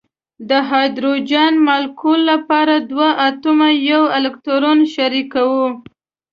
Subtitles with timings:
[0.49, 5.65] د هایدروجن مالیکول لپاره دوه اتومونه یو الکترون شریکوي.